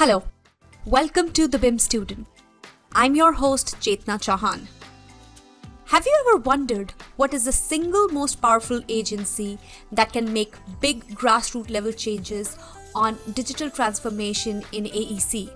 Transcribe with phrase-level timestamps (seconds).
[0.00, 0.22] Hello,
[0.86, 2.26] welcome to The BIM Student.
[2.94, 4.66] I'm your host, Chetna Chauhan.
[5.88, 9.58] Have you ever wondered what is the single most powerful agency
[9.92, 12.56] that can make big grassroots level changes
[12.94, 15.50] on digital transformation in AEC?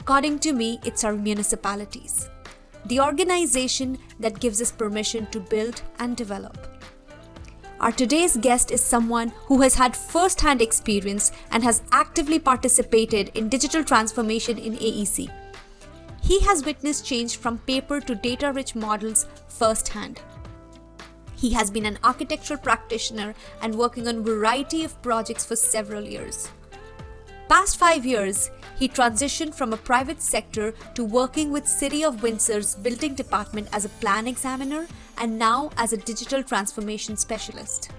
[0.00, 2.28] According to me, it's our municipalities,
[2.86, 6.65] the organization that gives us permission to build and develop.
[7.78, 13.30] Our today's guest is someone who has had first hand experience and has actively participated
[13.34, 15.30] in digital transformation in AEC.
[16.22, 20.22] He has witnessed change from paper to data rich models firsthand.
[21.36, 26.02] He has been an architectural practitioner and working on a variety of projects for several
[26.02, 26.48] years.
[27.48, 32.74] Past 5 years, he transitioned from a private sector to working with City of Windsor's
[32.74, 34.88] building department as a plan examiner
[35.18, 37.92] and now as a digital transformation specialist.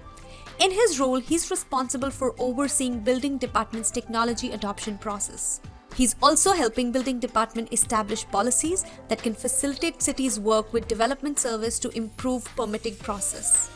[0.58, 5.62] In his role, he's responsible for overseeing building department's technology adoption process.
[5.94, 11.78] He's also helping building department establish policies that can facilitate cities' work with development service
[11.78, 13.70] to improve permitting process.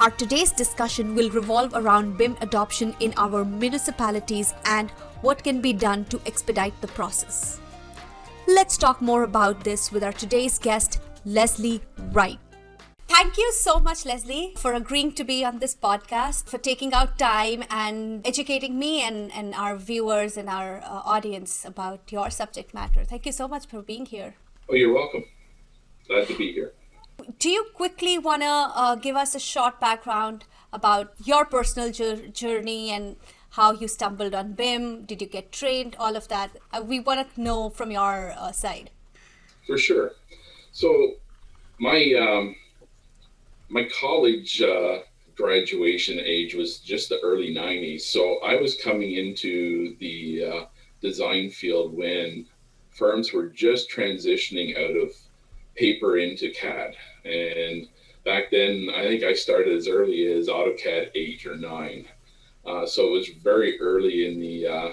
[0.00, 5.72] Our today's discussion will revolve around BIM adoption in our municipalities and what can be
[5.72, 7.60] done to expedite the process.
[8.46, 12.38] Let's talk more about this with our today's guest, Leslie Wright.
[13.08, 17.18] Thank you so much, Leslie, for agreeing to be on this podcast, for taking out
[17.18, 22.74] time and educating me and, and our viewers and our uh, audience about your subject
[22.74, 23.04] matter.
[23.04, 24.34] Thank you so much for being here.
[24.68, 25.24] Oh, you're welcome.
[26.06, 26.72] Glad to be here.
[27.38, 32.90] Do you quickly want to uh, give us a short background about your personal journey
[32.90, 33.16] and
[33.58, 35.04] how you stumbled on BIM?
[35.04, 35.96] Did you get trained?
[35.98, 36.50] All of that.
[36.72, 38.90] Uh, we want to know from your uh, side.
[39.66, 40.12] For sure.
[40.70, 41.14] So,
[41.80, 42.54] my um,
[43.68, 44.98] my college uh,
[45.34, 48.02] graduation age was just the early 90s.
[48.02, 50.64] So I was coming into the uh,
[51.02, 52.46] design field when
[52.90, 55.10] firms were just transitioning out of
[55.74, 56.94] paper into CAD.
[57.24, 57.88] And
[58.24, 62.06] back then, I think I started as early as AutoCAD 8 or 9.
[62.68, 64.90] Uh, so it was very early in the uh,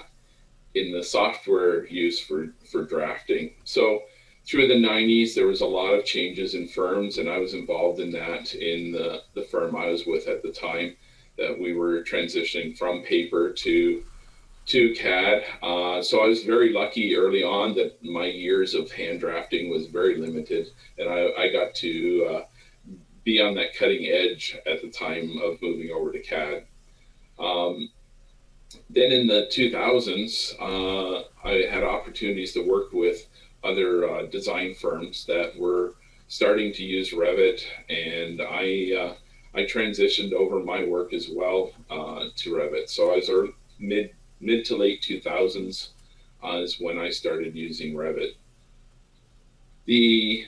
[0.74, 3.52] in the software use for for drafting.
[3.64, 4.02] So
[4.46, 7.98] through the 90s, there was a lot of changes in firms, and I was involved
[7.98, 10.96] in that in the, the firm I was with at the time.
[11.36, 14.04] That we were transitioning from paper to
[14.66, 15.44] to CAD.
[15.62, 19.86] Uh, so I was very lucky early on that my years of hand drafting was
[19.86, 22.42] very limited, and I, I got to uh,
[23.22, 26.64] be on that cutting edge at the time of moving over to CAD.
[27.38, 27.88] Um,
[28.90, 33.26] then in the 2000s, uh, I had opportunities to work with
[33.62, 35.94] other uh, design firms that were
[36.28, 39.14] starting to use Revit, and I uh,
[39.54, 42.88] I transitioned over my work as well uh, to Revit.
[42.90, 44.10] So I was early, mid
[44.40, 45.88] mid to late 2000s
[46.44, 48.32] uh, is when I started using Revit.
[49.86, 50.46] The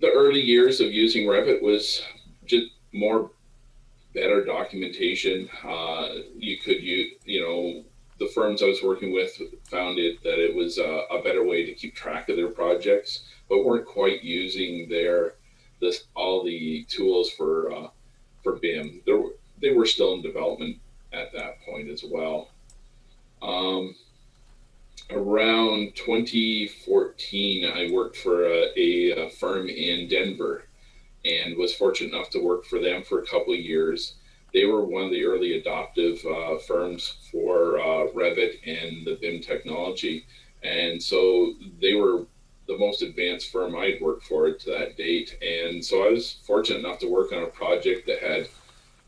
[0.00, 2.02] the early years of using Revit was
[2.44, 3.30] just more
[4.14, 5.48] better documentation.
[5.62, 7.84] Uh, you could use, you know,
[8.18, 9.36] the firms I was working with
[9.68, 13.24] found it that it was a, a, better way to keep track of their projects,
[13.48, 15.34] but weren't quite using their
[15.80, 17.88] this all the tools for uh,
[18.42, 19.02] for BIM.
[19.04, 20.78] There were, they were still in development
[21.12, 22.50] at that point as well.
[23.42, 23.94] Um,
[25.10, 30.64] around 2014, I worked for a, a, a firm in Denver
[31.24, 34.14] and was fortunate enough to work for them for a couple of years
[34.54, 39.40] they were one of the early adoptive uh, firms for uh, Revit and the BIM
[39.40, 40.24] technology.
[40.62, 42.24] And so they were
[42.68, 45.36] the most advanced firm I'd worked for to that date.
[45.42, 48.48] And so I was fortunate enough to work on a project that had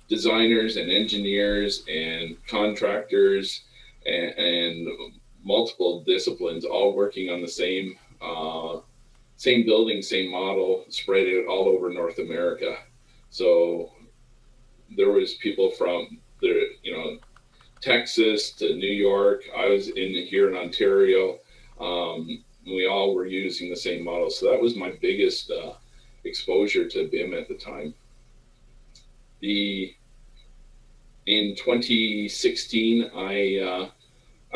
[0.09, 3.63] designers and engineers and contractors
[4.05, 4.89] and, and
[5.45, 8.81] multiple disciplines all working on the same uh,
[9.37, 12.77] same building, same model, spread it all over North America.
[13.31, 13.93] So
[14.97, 17.19] there was people from the you know
[17.81, 19.43] Texas to New York.
[19.57, 21.39] I was in here in Ontario.
[21.81, 25.75] Um, we all were using the same model, so that was my biggest uh,
[26.25, 27.95] exposure to BIM at the time.
[29.41, 29.95] The
[31.27, 33.91] in 2016, I uh,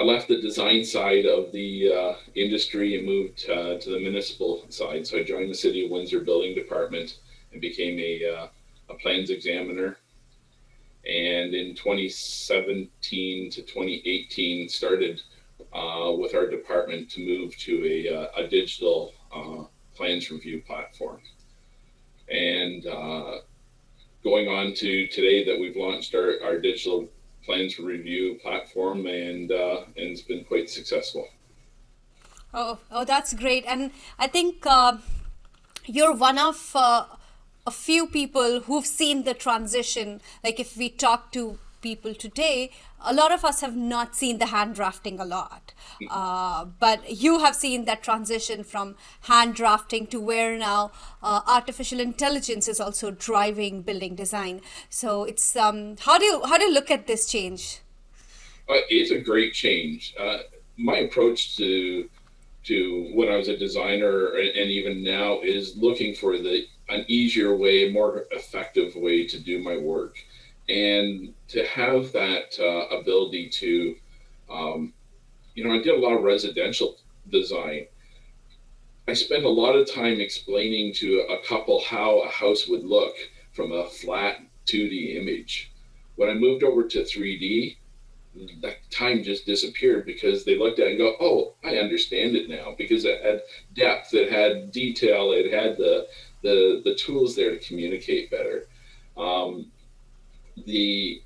[0.00, 4.64] I left the design side of the uh, industry and moved uh, to the municipal
[4.70, 5.06] side.
[5.06, 7.18] So I joined the City of Windsor Building Department
[7.52, 8.46] and became a, uh,
[8.88, 9.98] a plans examiner
[11.04, 15.20] and in 2017 to 2018 started
[15.74, 19.64] uh, with our department to move to a, uh, a digital uh,
[19.94, 21.20] plans review platform
[22.30, 22.84] and
[24.24, 27.06] going on to today that we've launched our, our digital
[27.44, 31.28] plans review platform, and uh, and it's been quite successful.
[32.52, 34.98] Oh, oh, that's great, and I think uh,
[35.86, 37.04] you're one of uh,
[37.66, 40.20] a few people who've seen the transition.
[40.42, 42.70] Like if we talk to people today,
[43.04, 45.69] a lot of us have not seen the hand drafting a lot.
[46.10, 50.90] Uh, but you have seen that transition from hand drafting to where now
[51.22, 54.60] uh, artificial intelligence is also driving building design.
[54.88, 57.80] So it's um, how do you how do you look at this change?
[58.68, 60.14] Uh, it's a great change.
[60.18, 60.38] Uh,
[60.76, 62.08] my approach to
[62.64, 67.54] to when I was a designer and even now is looking for the an easier
[67.56, 70.16] way, more effective way to do my work
[70.68, 73.96] and to have that uh, ability to,
[74.50, 74.92] um,
[75.54, 76.96] you know, I did a lot of residential
[77.30, 77.86] design.
[79.08, 83.14] I spent a lot of time explaining to a couple how a house would look
[83.52, 85.72] from a flat 2D image.
[86.16, 87.76] When I moved over to 3D,
[88.62, 92.48] that time just disappeared because they looked at it and go, "Oh, I understand it
[92.48, 93.42] now," because it had
[93.74, 96.06] depth, it had detail, it had the
[96.42, 98.68] the the tools there to communicate better.
[99.16, 99.72] Um,
[100.66, 101.22] the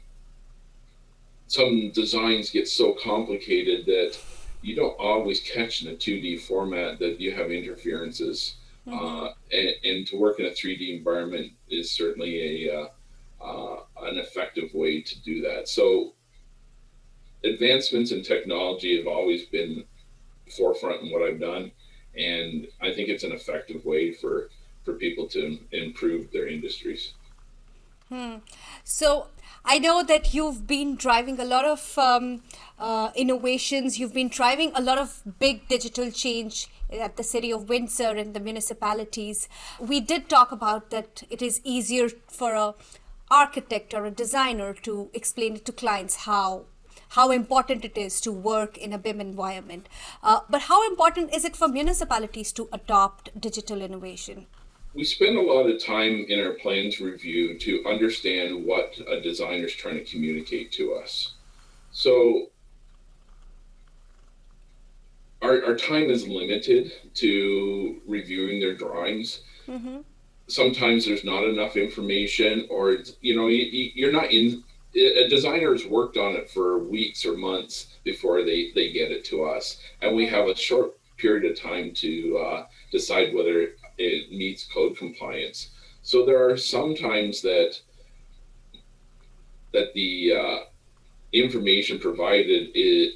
[1.47, 4.19] some designs get so complicated that
[4.63, 8.57] you don't always catch in a 2D format that you have interferences.
[8.87, 8.99] Mm-hmm.
[8.99, 12.89] Uh, and, and, to work in a 3D environment is certainly a uh,
[13.43, 15.69] uh, an effective way to do that.
[15.69, 16.13] So
[17.45, 19.85] advancements in technology have always been
[20.55, 21.71] forefront in what I've done,
[22.17, 24.51] and I think it's an effective way for
[24.85, 27.15] for people to improve their industries.
[28.11, 28.37] Hmm.
[28.85, 29.29] So
[29.67, 32.43] I know that you've been driving a lot of um,
[32.79, 33.99] uh, innovations.
[33.99, 38.35] You've been driving a lot of big digital change at the city of Windsor and
[38.35, 39.49] the municipalities.
[39.81, 42.75] We did talk about that it is easier for a
[43.31, 46.67] architect or a designer to explain it to clients how
[47.11, 49.89] how important it is to work in a BIM environment.
[50.23, 54.47] Uh, but how important is it for municipalities to adopt digital innovation?
[54.95, 59.67] We spend a lot of time in our plans review to understand what a designer
[59.67, 61.35] is trying to communicate to us.
[61.91, 62.51] So
[65.43, 69.41] our, our time is limited to reviewing their drawings.
[69.67, 69.99] Mm-hmm.
[70.47, 74.63] Sometimes there's not enough information, or you know, you, you're not in.
[74.97, 79.25] A designer has worked on it for weeks or months before they they get it
[79.27, 84.31] to us, and we have a short period of time to uh, decide whether it
[84.33, 85.71] meets code compliance.
[86.03, 87.79] So there are some times that
[89.73, 90.59] that the uh,
[91.33, 93.15] information provided is,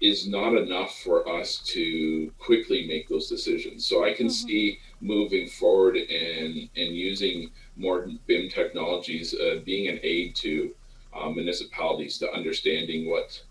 [0.00, 3.84] is not enough for us to quickly make those decisions.
[3.86, 4.46] So I can mm-hmm.
[4.48, 10.74] see moving forward and and using more BIM technologies uh, being an aid to
[11.14, 13.42] uh, municipalities to understanding what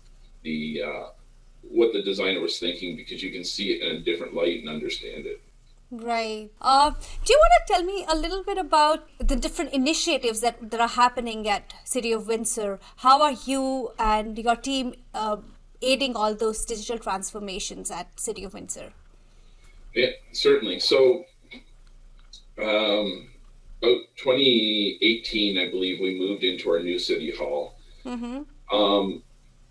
[0.42, 1.06] the uh,
[1.62, 4.68] what the designer was thinking because you can see it in a different light and
[4.68, 5.40] understand it.
[5.90, 6.50] Right.
[6.60, 10.70] Uh, do you want to tell me a little bit about the different initiatives that,
[10.70, 12.80] that are happening at City of Windsor?
[12.96, 15.36] How are you and your team uh,
[15.80, 18.92] aiding all those digital transformations at City of Windsor?
[19.94, 20.80] Yeah, certainly.
[20.80, 21.24] So,
[22.60, 23.28] um,
[23.80, 27.76] about 2018, I believe, we moved into our new city hall.
[28.04, 28.42] Mm-hmm.
[28.76, 29.22] Um,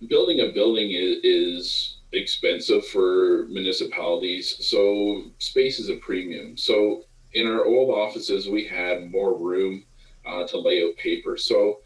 [0.07, 4.65] building a building is, is expensive for municipalities.
[4.65, 6.57] So space is a premium.
[6.57, 7.03] So
[7.33, 9.83] in our old offices, we had more room
[10.25, 11.37] uh, to lay out paper.
[11.37, 11.79] So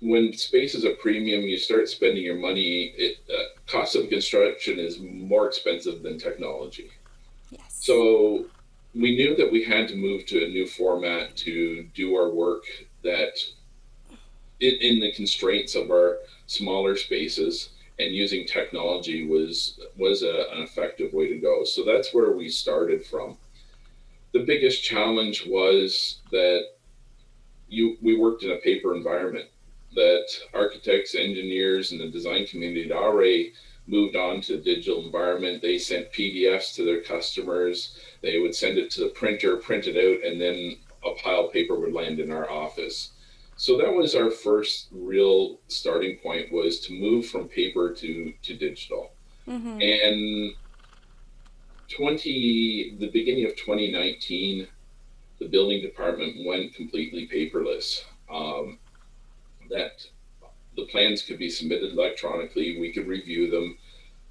[0.00, 2.94] when space is a premium, you start spending your money.
[2.96, 6.90] It, uh, cost of construction is more expensive than technology.
[7.50, 7.60] Yes.
[7.68, 8.46] So
[8.94, 12.64] we knew that we had to move to a new format to do our work
[13.02, 13.38] that
[14.60, 17.70] in, in the constraints of our smaller spaces
[18.00, 21.64] and using technology was was a, an effective way to go.
[21.64, 23.36] So that's where we started from.
[24.32, 26.62] The biggest challenge was that
[27.68, 29.48] you we worked in a paper environment
[29.94, 33.52] that architects, engineers, and the design community had already
[33.86, 35.60] moved on to the digital environment.
[35.60, 37.98] They sent PDFs to their customers.
[38.22, 41.52] They would send it to the printer, print it out, and then a pile of
[41.52, 43.10] paper would land in our office
[43.60, 48.56] so that was our first real starting point was to move from paper to to
[48.56, 49.12] digital.
[49.46, 49.80] Mm-hmm.
[49.80, 50.54] and
[51.88, 54.66] 20 the beginning of 2019
[55.40, 58.02] the building department went completely paperless.
[58.30, 58.78] Um,
[59.68, 60.06] that
[60.76, 63.76] the plans could be submitted electronically we could review them.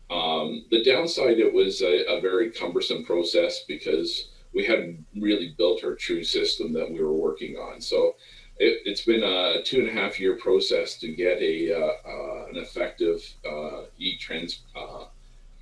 [0.10, 5.84] Um, the downside it was a, a very cumbersome process because we hadn't really built
[5.84, 7.80] our true system that we were working on.
[7.80, 8.16] So
[8.60, 12.46] it, has been a two and a half year process to get a uh, uh,
[12.50, 15.06] an effective uh, e trans uh,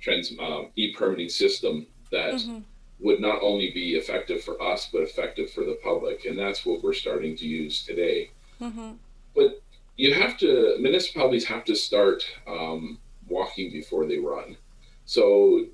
[0.00, 2.58] trans um, e permitting system that mm-hmm.
[3.00, 6.82] would not only be effective for us but effective for the public, and that's what
[6.82, 8.30] we're starting to use today.
[8.60, 8.92] Mm-hmm.
[9.34, 9.62] But
[9.96, 14.56] you have to municipalities have to start um, walking before they run.
[15.04, 15.66] So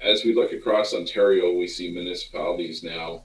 [0.00, 3.24] as we look across Ontario, we see municipalities now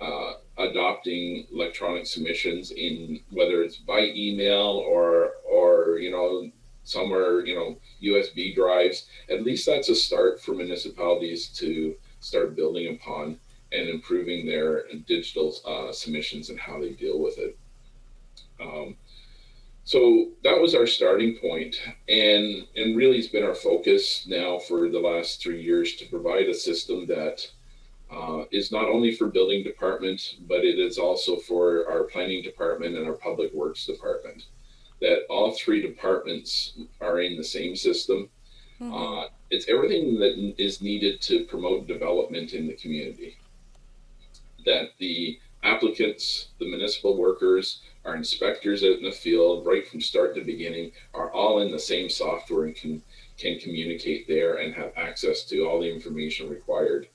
[0.00, 6.50] uh, adopting electronic submissions in whether it's by email or or you know
[6.84, 9.06] somewhere you know USB drives.
[9.28, 13.38] At least that's a start for municipalities to start building upon
[13.72, 17.58] and improving their digital uh, submissions and how they deal with it.
[18.60, 18.96] Um,
[19.84, 21.76] so that was our starting point,
[22.08, 26.48] and and really it's been our focus now for the last three years to provide
[26.48, 27.48] a system that
[28.10, 32.96] uh, is not only for building department, but it is also for our planning department
[32.96, 34.44] and our public works department.
[35.00, 38.28] That all three departments are in the same system.
[38.80, 38.94] Mm-hmm.
[38.94, 43.36] Uh, it's everything that is needed to promote development in the community.
[44.64, 50.34] That the applicants, the municipal workers, our inspectors out in the field, right from start
[50.36, 53.02] to beginning, are all in the same software and can
[53.36, 57.06] can communicate there and have access to all the information required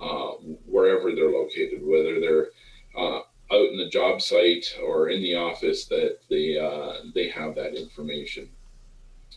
[0.00, 0.32] uh,
[0.66, 2.48] wherever they're located, whether they're
[2.96, 7.54] uh, out in the job site or in the office, that they uh, they have
[7.54, 8.48] that information.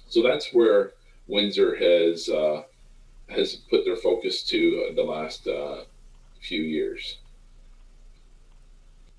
[0.08, 0.94] So that's where
[1.28, 2.64] Windsor has uh,
[3.30, 5.84] has put their focus to the last uh,
[6.42, 7.18] few years.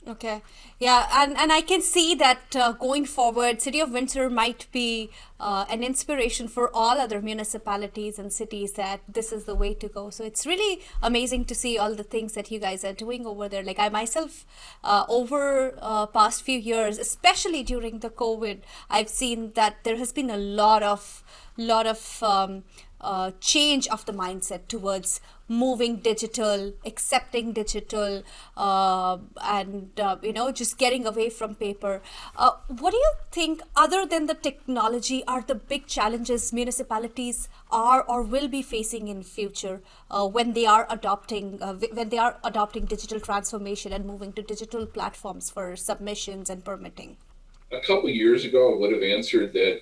[0.05, 0.43] Okay,
[0.81, 5.11] yeah, and, and I can see that uh, going forward, City of Windsor might be
[5.39, 9.87] uh, an inspiration for all other municipalities and cities that this is the way to
[9.87, 10.11] go.
[10.11, 13.49] So it's really amazing to see all the things that you guys are doing over
[13.49, 13.63] there.
[13.63, 14.45] Like I myself,
[14.83, 20.13] uh, over uh, past few years, especially during the COVID, I've seen that there has
[20.13, 21.23] been a lot of
[21.57, 22.65] lot of um,
[23.03, 28.23] uh, change of the mindset towards moving digital, accepting digital,
[28.57, 32.01] uh, and uh, you know just getting away from paper.
[32.37, 38.03] Uh, what do you think, other than the technology, are the big challenges municipalities are
[38.03, 39.81] or will be facing in future
[40.11, 44.43] uh, when they are adopting uh, when they are adopting digital transformation and moving to
[44.43, 47.17] digital platforms for submissions and permitting?
[47.71, 49.81] A couple years ago, I would have answered that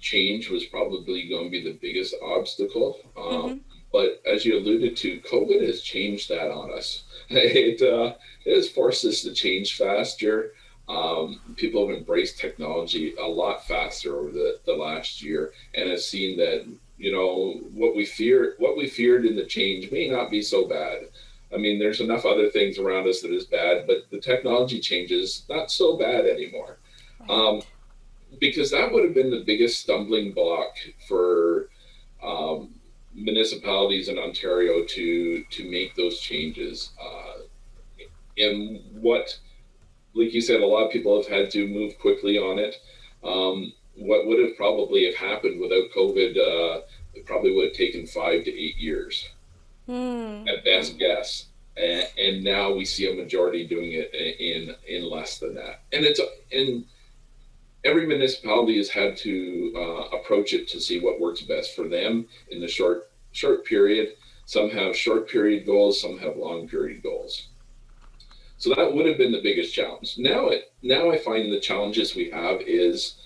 [0.00, 2.98] change was probably going to be the biggest obstacle.
[3.16, 3.56] Um, mm-hmm.
[3.92, 7.04] But as you alluded to, COVID has changed that on us.
[7.28, 10.52] It, uh, it has forced us to change faster.
[10.88, 16.00] Um, people have embraced technology a lot faster over the, the last year and have
[16.00, 16.64] seen that
[16.98, 20.66] you know what we fear what we feared in the change may not be so
[20.66, 21.08] bad
[21.52, 25.44] i mean there's enough other things around us that is bad but the technology changes
[25.48, 26.78] not so bad anymore
[27.20, 27.30] right.
[27.30, 27.60] um,
[28.40, 30.76] because that would have been the biggest stumbling block
[31.08, 31.68] for
[32.22, 32.74] um,
[33.14, 36.90] municipalities in Ontario to to make those changes.
[37.00, 37.42] Uh,
[38.38, 39.38] and what,
[40.14, 42.76] like you said, a lot of people have had to move quickly on it.
[43.24, 46.36] Um, what would have probably have happened without COVID?
[46.36, 46.82] Uh,
[47.14, 49.26] it probably would have taken five to eight years,
[49.88, 50.46] mm.
[50.48, 51.46] at best guess.
[51.78, 55.80] And, and now we see a majority doing it in in less than that.
[55.92, 56.20] And it's
[56.52, 56.84] and
[57.86, 62.26] every municipality has had to uh, approach it to see what works best for them
[62.50, 64.14] in the short short period.
[64.44, 67.48] Some have short period goals, some have long period goals.
[68.58, 70.16] So that would have been the biggest challenge.
[70.18, 73.16] Now it now I find the challenges we have is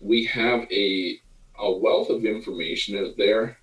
[0.00, 1.20] we have a
[1.58, 3.58] a wealth of information out there,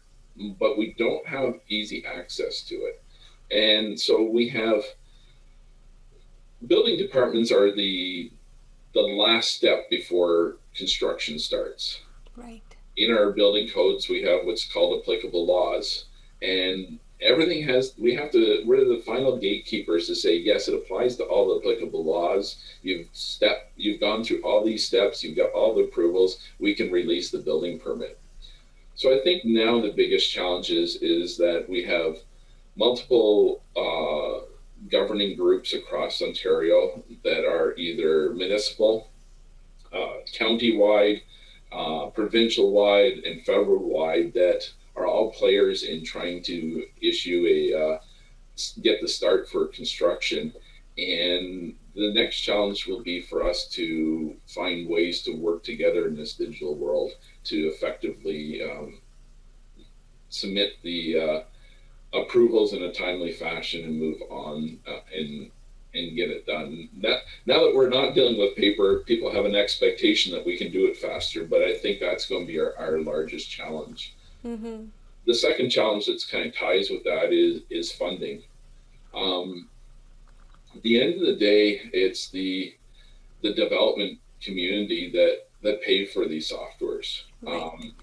[0.59, 3.03] but we don't have easy access to it.
[3.51, 4.83] And so we have
[6.67, 8.31] building departments are the
[8.93, 12.01] the last step before construction starts.
[12.35, 12.61] Right.
[12.97, 16.05] In our building codes, we have what's called applicable laws,
[16.41, 17.93] and everything has.
[17.97, 18.63] We have to.
[18.65, 22.57] We're the final gatekeepers to say yes, it applies to all the applicable laws.
[22.81, 23.71] You've step.
[23.77, 25.23] You've gone through all these steps.
[25.23, 26.39] You've got all the approvals.
[26.59, 28.19] We can release the building permit.
[28.95, 32.17] So I think now the biggest challenge is is that we have
[32.75, 34.45] multiple uh,
[34.89, 39.09] governing groups across Ontario that are either municipal,
[39.93, 41.21] uh, county-wide,
[41.71, 47.99] uh, provincial-wide, and federal-wide that are all players in trying to issue a uh,
[48.81, 50.53] get the start for construction.
[50.97, 56.15] And the next challenge will be for us to find ways to work together in
[56.15, 57.11] this digital world
[57.45, 58.99] to effectively um,
[60.29, 61.39] submit the uh,
[62.13, 65.51] approvals in a timely fashion and move on uh, and
[65.93, 66.87] and get it done.
[66.93, 70.71] Now, now that we're not dealing with paper, people have an expectation that we can
[70.71, 74.15] do it faster, but I think that's going to be our, our largest challenge.
[74.45, 74.85] Mm-hmm.
[75.27, 78.43] The second challenge that's kind of ties with that is is funding.
[79.13, 79.67] Um,
[80.73, 82.73] at the end of the day, it's the
[83.41, 87.23] the development community that that pay for these softwares.
[87.41, 87.61] Right.
[87.61, 87.93] Um,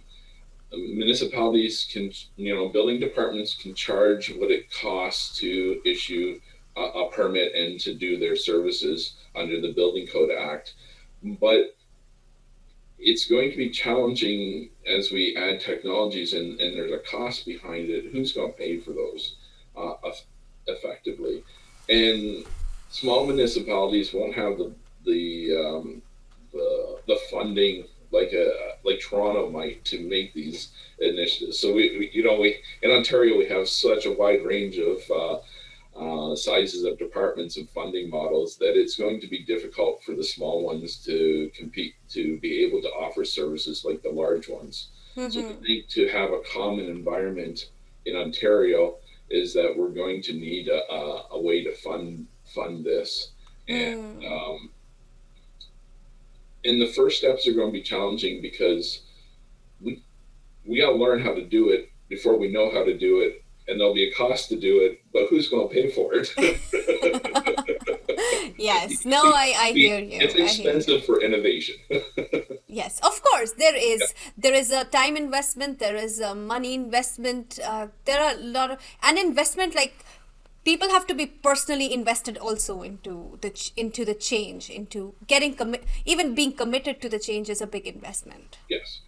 [0.72, 6.40] municipalities can, you know, building departments can charge what it costs to issue
[6.76, 10.75] a, a permit and to do their services under the Building Code Act,
[11.22, 11.75] but
[12.98, 17.90] it's going to be challenging as we add technologies and, and there's a cost behind
[17.90, 18.10] it.
[18.12, 19.37] Who's going to pay for those
[19.76, 19.94] uh,
[20.66, 21.44] effectively?
[21.88, 22.44] And
[22.90, 26.02] small municipalities won't have the the um,
[26.52, 28.67] the, the funding like a
[29.00, 31.59] Toronto might to make these initiatives.
[31.59, 34.99] So we, we you know we in Ontario we have such a wide range of
[35.11, 35.38] uh,
[35.99, 40.25] uh, sizes of departments and funding models that it's going to be difficult for the
[40.25, 44.88] small ones to compete to be able to offer services like the large ones.
[45.17, 45.31] Mm-hmm.
[45.31, 47.71] So I think to have a common environment
[48.07, 48.97] in Ontario
[49.31, 53.33] is that we're going to need a, a, a way to fund fund this
[53.69, 54.33] and mm.
[54.33, 54.71] um,
[56.68, 59.02] and the first steps are going to be challenging because
[59.80, 60.02] we
[60.66, 63.44] we got to learn how to do it before we know how to do it.
[63.66, 66.28] And there'll be a cost to do it but who's going to pay for it?
[68.58, 69.04] Yes.
[69.04, 70.18] No i, I hear you.
[70.20, 71.76] it's expensive for innovation.
[72.70, 74.30] Yes of course there is yeah.
[74.37, 78.70] there is a time investment there is a money investment uh, there are a lot
[78.72, 79.94] of an investment like
[80.68, 85.84] people have to be personally invested also into the into the change into getting commit
[86.04, 88.58] even being committed to the change is a big investment.
[88.68, 89.00] Yes.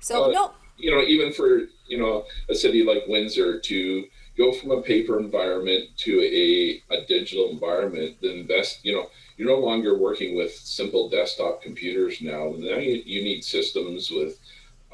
[0.00, 0.52] So uh, no.
[0.76, 1.48] you know even for
[1.92, 4.04] you know a city like windsor to
[4.36, 6.12] go from a paper environment to
[6.42, 11.62] a, a digital environment then invest you know you're no longer working with simple desktop
[11.62, 12.44] computers now.
[12.58, 14.38] Now you, you need systems with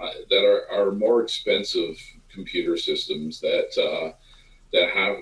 [0.01, 1.95] uh, that are, are more expensive
[2.33, 4.13] computer systems that uh,
[4.73, 5.17] that have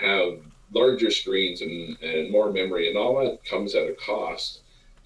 [0.00, 0.38] have
[0.72, 4.60] larger screens and, and more memory, and all that comes at a cost.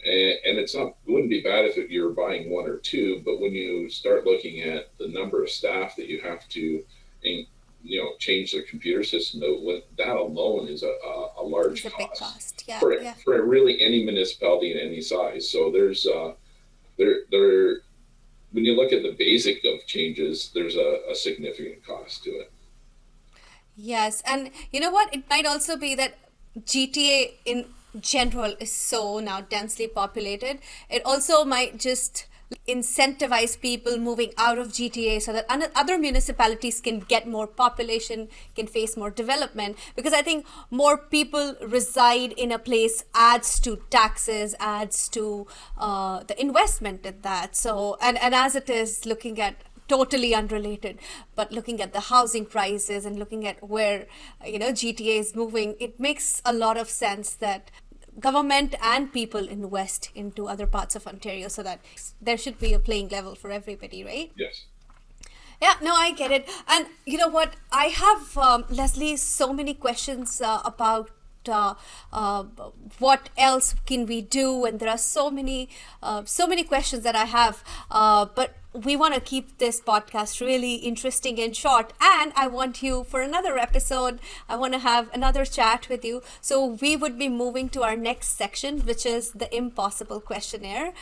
[0.05, 3.41] And, and it's not it wouldn't be bad if you're buying one or two, but
[3.41, 6.85] when you start looking at the number of staff that you have to,
[7.23, 10.95] you know, change their computer system, that alone is a,
[11.39, 12.65] a, large it's a cost, cost.
[12.67, 13.15] Yeah, for, yeah.
[13.25, 15.49] for really any municipality in any size.
[15.49, 16.33] So there's uh,
[16.99, 17.81] there there
[18.53, 22.52] when you look at the basic of changes, there's a, a significant cost to it.
[23.77, 25.15] Yes, and you know what?
[25.15, 26.15] It might also be that
[26.65, 27.67] GTA in
[28.01, 30.59] general is so now densely populated.
[30.91, 32.27] It also might just
[32.69, 38.67] incentivize people moving out of GTA so that other municipalities can get more population, can
[38.67, 39.79] face more development.
[39.97, 45.47] Because I think more people reside in a place adds to taxes, adds to
[45.79, 47.57] uh, the investment in that.
[47.57, 49.55] So, and, and as it is looking at
[49.89, 50.99] totally unrelated.
[51.35, 54.07] But looking at the housing prices and looking at where
[54.47, 57.71] you know gta is moving it makes a lot of sense that
[58.21, 61.81] government and people invest into other parts of ontario so that
[62.21, 64.33] there should be a playing level for everybody right?
[64.37, 64.67] Yes.
[65.61, 66.49] Yeah no i get it.
[66.69, 67.55] And you know what?
[67.71, 71.11] I have um, leslie so many questions uh, about
[71.49, 71.75] uh,
[72.13, 72.45] uh,
[72.99, 74.65] what else can we do?
[74.65, 75.69] And there are so many
[76.03, 77.65] uh, so many questions that i have.
[77.91, 82.83] Uh, but we want to keep this podcast really interesting and short and i want
[82.83, 86.23] you for another episode i want to have another chat with you.
[86.41, 90.93] So we would be moving to our next section which is the impossible questionnaire.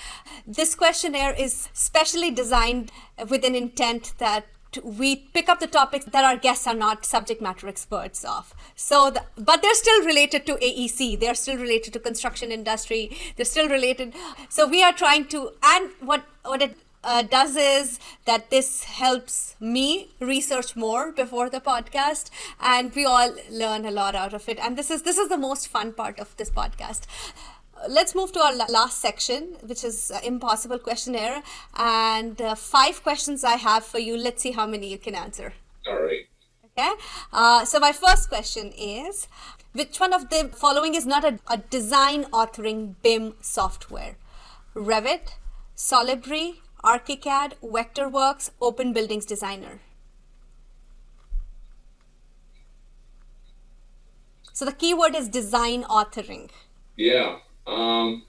[0.46, 2.90] This questionnaire is specially designed
[3.28, 4.46] with an intent that
[4.84, 8.54] we pick up the topics that our guests are not subject matter experts of.
[8.76, 13.44] So the, but they're still related to aec they're still related to construction industry they're
[13.44, 14.14] still related.
[14.48, 19.56] So we are trying to and what what it uh, does is that this helps
[19.60, 24.58] me research more before the podcast and we all learn a lot out of it.
[24.58, 27.02] And this is this is the most fun part of this podcast.
[27.88, 31.42] Let's move to our last section which is uh, impossible questionnaire.
[31.74, 34.16] And uh, five questions i have for you.
[34.16, 35.54] Let's see how many you can answer.
[35.86, 36.26] All right.
[36.64, 36.92] Okay?
[37.32, 39.26] Uh, so my first question is
[39.72, 44.16] which one of the following is not a, a design authoring bim software?
[44.74, 45.36] Revit
[45.76, 49.80] solibri ArchiCAD, Vectorworks, Open Buildings Designer.
[54.52, 56.50] So the keyword is design authoring.
[56.96, 57.38] Yeah.
[57.66, 58.24] Um,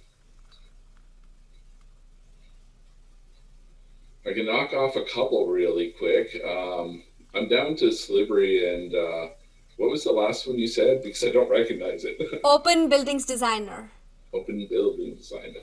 [4.25, 6.41] I can knock off a couple really quick.
[6.45, 9.33] Um, I'm down to Solibri and uh,
[9.77, 11.01] what was the last one you said?
[11.03, 12.17] Because I don't recognize it.
[12.43, 13.91] Open buildings designer.
[14.33, 15.59] Open Buildings designer.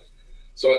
[0.55, 0.77] So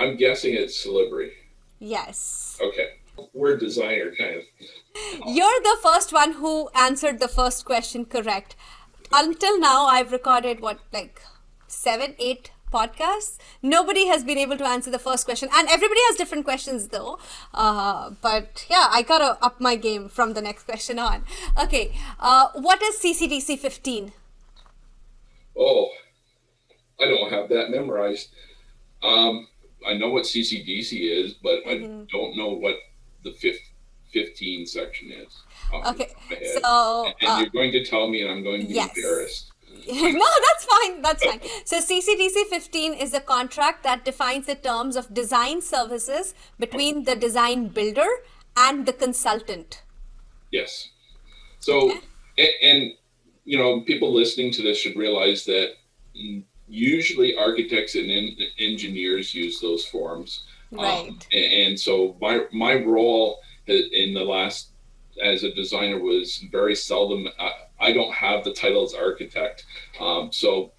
[0.00, 1.32] I'm guessing it's Solibri.
[1.78, 2.58] Yes.
[2.62, 2.88] Okay.
[3.34, 4.44] We're designer kind of.
[5.26, 8.56] You're the first one who answered the first question correct.
[9.12, 11.20] Until now, I've recorded what, like
[11.66, 13.36] seven, eight podcasts.
[13.62, 17.18] Nobody has been able to answer the first question, and everybody has different questions though.
[17.52, 21.24] Uh, but yeah, I gotta up my game from the next question on.
[21.62, 24.12] Okay, uh, what is CCDC 15?
[25.58, 25.88] Oh,
[26.98, 28.30] I don't have that memorized.
[29.02, 29.48] Um,
[29.86, 32.02] I know what CCDC is, but Mm-hmm.
[32.02, 32.76] I don't know what
[33.24, 33.60] the fif-
[34.12, 35.42] 15 section is.
[35.72, 36.62] Okay, top of my head.
[36.62, 38.96] so, and, and uh, you're going to tell me, and I'm going to be yes.
[38.96, 39.52] embarrassed.
[39.88, 41.02] no, that's fine.
[41.02, 41.40] That's fine.
[41.64, 47.14] So CCDC 15 is a contract that defines the terms of design services between the
[47.14, 48.08] design builder
[48.56, 49.82] and the consultant.
[50.50, 50.88] Yes.
[51.60, 51.92] So,
[52.36, 52.92] and, and
[53.44, 55.74] you know, people listening to this should realize that
[56.16, 60.44] mm, usually architects and en- engineers use those forms.
[60.72, 61.26] Um, Right.
[61.32, 64.70] and, and so my my role in the last
[65.22, 67.28] as a designer was very seldom.
[67.38, 69.66] I, I don't have the title as architect.
[70.00, 70.72] Um, so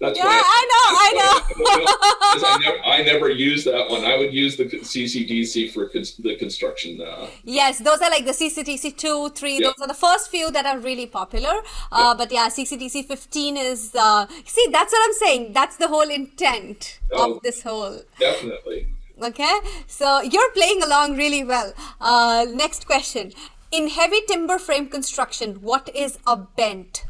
[0.00, 1.27] that's Yeah, why I know, I know.
[1.56, 4.04] I never, I never use that one.
[4.04, 7.00] I would use the CCDC for cons- the construction.
[7.00, 9.60] Uh, Yes, those are like the CCDC 2, 3, Yeah.
[9.68, 11.62] those are the first few that are really popular.
[11.92, 15.52] Uh, But yeah, CCDC 15 is, uh, see, that's what I'm saying.
[15.52, 17.34] That's the whole intent Oh.
[17.36, 18.02] of this whole.
[18.18, 18.88] definitely.
[19.20, 19.58] Okay,
[19.88, 21.72] so you're playing along really well.
[22.00, 23.32] Uh, next question.
[23.72, 27.04] In heavy timber frame construction, what is a bent?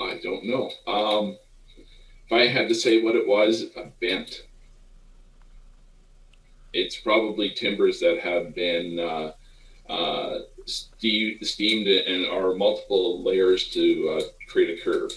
[0.00, 0.70] I don't know.
[0.86, 1.36] Um,
[2.26, 4.42] if I had to say what it was, a bent.
[6.72, 9.32] It's probably timbers that have been uh,
[9.90, 15.12] uh, ste- steamed and are multiple layers to uh, create a curve.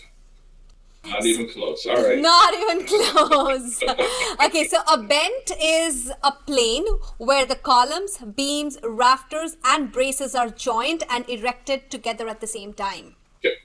[1.06, 1.86] Not even close.
[1.86, 2.19] All right.
[2.19, 3.82] Not even close.
[4.45, 6.86] okay, so a bent is a plane
[7.17, 12.74] where the columns, beams, rafters, and braces are joined and erected together at the same
[12.74, 13.15] time.
[13.39, 13.56] Okay.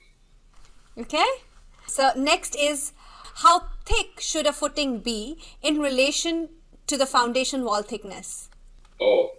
[0.96, 1.26] Okay?
[1.86, 2.93] So, next is
[3.36, 6.48] how thick should a footing be in relation
[6.86, 8.48] to the foundation wall thickness?
[9.00, 9.30] Oh,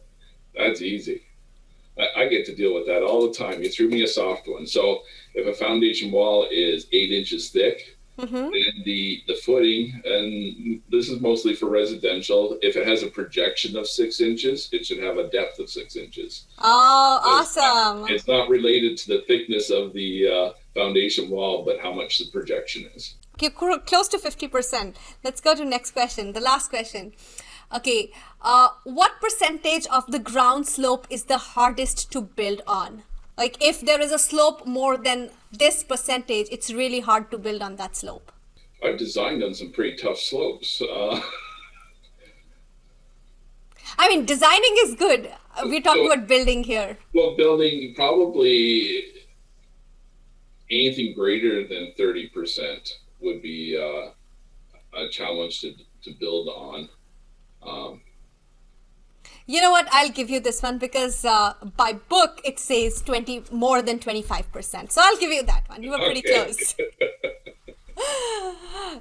[0.55, 1.21] that's easy.
[1.97, 3.61] I, I get to deal with that all the time.
[3.63, 4.67] You threw me a soft one.
[4.67, 5.01] So
[5.33, 8.31] if a foundation wall is eight inches thick, then
[8.85, 12.57] the the footing, and this is mostly for residential.
[12.61, 15.97] If it has a projection of six inches, it should have a depth of six
[15.97, 16.45] inches.
[16.59, 18.15] Oh, It's not- awesome.
[18.15, 22.31] It's not related to the thickness of the uh, foundation wall, but how much the
[22.31, 23.15] projection is.
[23.37, 24.95] Close to 50%.
[25.23, 27.13] Let's go to next question, the last question.
[27.75, 33.03] Okay, uh, what percentage of the ground slope is the hardest to build on?
[33.37, 37.61] Like, if there is a slope more than this percentage, it's really hard to build
[37.61, 38.31] on that slope.
[38.83, 40.81] I've designed on some pretty tough slopes.
[40.81, 41.19] Uh,
[43.97, 45.31] I mean, designing is good.
[45.57, 46.97] Uh, We're talking So- about building here.
[47.13, 49.03] Well, building probably
[50.71, 52.93] anything greater than 30%
[53.25, 54.11] would be uh,
[54.97, 56.89] a challenge to, to build on.
[57.61, 58.01] Um,
[59.47, 59.87] You know what?
[59.91, 64.91] I'll give you this one because uh, by book it says 20 more than 25%.
[64.91, 65.83] So I'll give you that one.
[65.83, 66.45] You were pretty Okay.
[66.45, 66.75] close.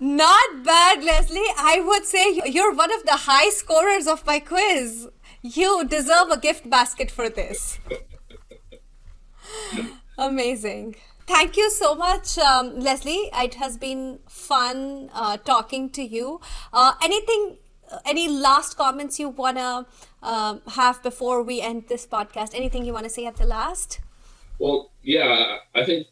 [0.01, 1.51] Not bad, Leslie.
[1.57, 5.09] I would say you're one of the high scorers of my quiz.
[5.43, 7.79] You deserve a gift basket for this.
[10.19, 10.97] Amazing.
[11.27, 13.31] Thank you so much, um, Leslie.
[13.33, 16.41] It has been fun uh, talking to you.
[16.73, 17.57] Uh, anything,
[18.05, 19.87] any last comments you want to
[20.23, 22.55] um, have before we end this podcast?
[22.55, 24.01] Anything you want to say at the last?
[24.59, 26.07] well, yeah, I think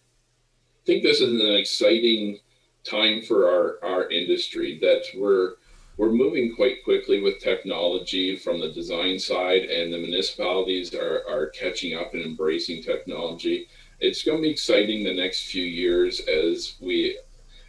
[0.85, 2.39] think this is an exciting
[2.85, 5.55] time for our, our industry that we're
[5.97, 11.49] we're moving quite quickly with technology from the design side and the municipalities are, are
[11.51, 13.69] catching up and embracing technology
[14.03, 17.19] it's going to be exciting the next few years as we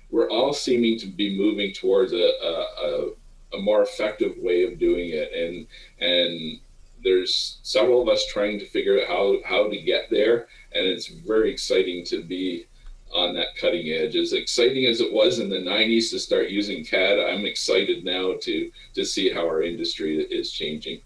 [0.10, 4.80] we're all seeming to be moving towards a, a, a, a more effective way of
[4.80, 5.32] doing it.
[5.32, 5.68] And
[6.00, 6.60] and
[7.04, 10.48] there's several of us trying to figure out how, how to get there.
[10.74, 12.68] And it's very exciting to be
[13.14, 14.16] on that cutting edge.
[14.16, 18.34] As exciting as it was in the 90s to start using cad i'm excited now
[18.42, 21.00] to to see how our industry is changing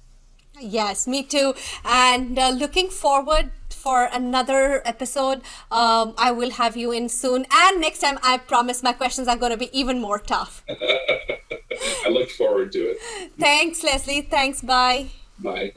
[0.59, 1.53] Yes, me too.
[1.85, 5.41] And uh, looking forward for another episode.
[5.71, 7.45] Um, I will have you in soon.
[7.51, 10.63] And next time, I promise my questions are going to be even more tough.
[10.69, 12.97] i look forward to it
[13.39, 14.21] Thanks, Leslie.
[14.21, 14.61] Thanks.
[14.61, 15.07] Bye.
[15.39, 15.73] bye